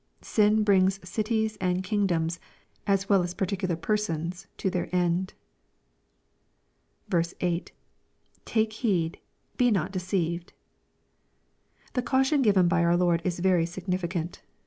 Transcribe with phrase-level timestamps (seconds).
[0.23, 2.39] Sin brings cities and king^ doms,
[2.87, 5.35] as well as particular persons, to their end."
[7.11, 7.19] 3.—
[8.45, 10.53] [IhJee heed...he not deceived.]
[11.93, 14.41] The caution given be oir Lord is very significant.